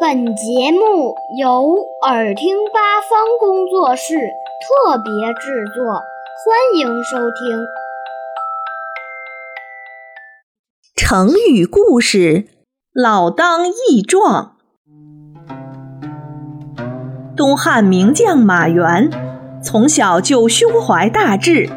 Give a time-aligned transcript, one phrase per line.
[0.00, 4.16] 本节目由耳听八方工作室
[4.60, 7.64] 特别制作，欢迎收听。
[10.96, 12.48] 成语故事：
[12.92, 14.56] 老当益壮。
[17.36, 19.08] 东汉名将马援
[19.62, 21.70] 从小就胸怀大志，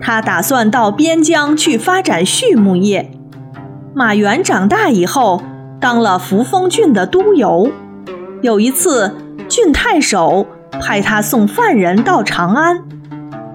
[0.00, 3.10] 他打算到边疆去发展畜牧业。
[3.92, 5.42] 马援长大以后。
[5.80, 7.70] 当了扶风郡的都邮。
[8.42, 9.16] 有一次，
[9.48, 10.46] 郡太守
[10.80, 12.84] 派他送犯人到长安。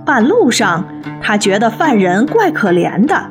[0.05, 0.85] 半路上，
[1.21, 3.29] 他觉得犯人怪可怜的，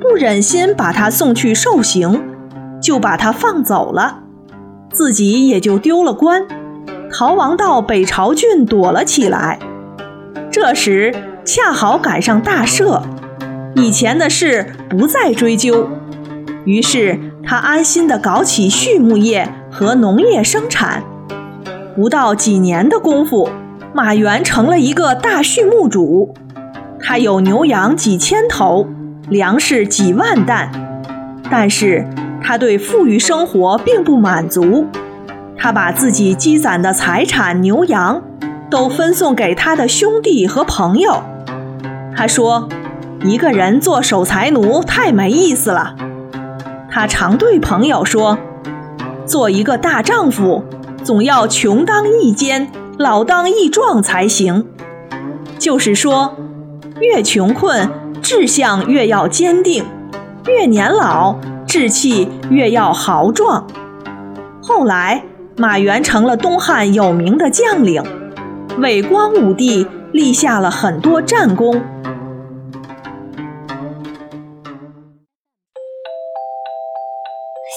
[0.00, 2.22] 不忍心把他送去受刑，
[2.80, 4.20] 就把他放走了，
[4.92, 6.46] 自己也就丢了官，
[7.12, 9.58] 逃亡到北朝郡躲了起来。
[10.48, 11.12] 这时
[11.44, 13.02] 恰好赶上大赦，
[13.74, 15.88] 以前的事不再追究，
[16.64, 17.18] 于是。
[17.44, 21.02] 他安心地搞起畜牧业和农业生产，
[21.96, 23.50] 不到几年的功夫，
[23.92, 26.32] 马援成了一个大畜牧主。
[27.00, 28.86] 他有牛羊几千头，
[29.28, 30.70] 粮食几万担。
[31.50, 32.06] 但是
[32.40, 34.86] 他对富裕生活并不满足，
[35.58, 38.22] 他把自己积攒的财产牛羊
[38.70, 41.24] 都分送给他的兄弟和朋友。
[42.16, 42.68] 他说
[43.26, 45.96] ：“一个人做守财奴太没意思了。”
[46.94, 48.36] 他常对朋友说
[49.24, 50.62] ：“做一个大丈夫，
[51.02, 54.66] 总要穷当益坚，老当益壮才行。
[55.58, 56.36] 就是说，
[57.00, 57.88] 越穷困，
[58.20, 59.82] 志向越要坚定；
[60.46, 63.66] 越年老，志气越要豪壮。”
[64.60, 65.24] 后来，
[65.56, 68.02] 马援成了东汉有名的将领，
[68.76, 71.80] 为光武帝立下了很多战功。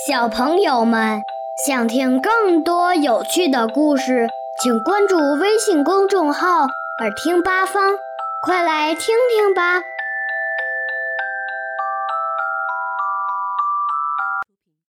[0.03, 1.23] 小朋友们
[1.65, 4.27] 想听更多有趣的故事，
[4.61, 6.67] 请关注微信公众号
[6.99, 7.93] “耳听八方”，
[8.45, 9.81] 快来听听吧。